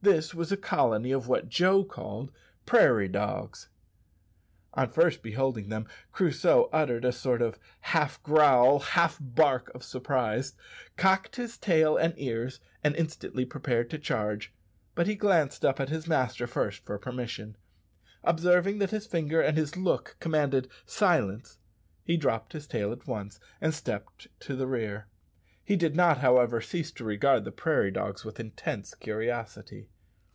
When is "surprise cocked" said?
9.82-11.34